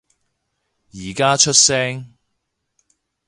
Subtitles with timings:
[0.93, 2.15] 而家出聲